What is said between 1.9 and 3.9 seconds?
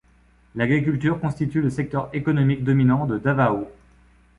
économique dominant de Davao.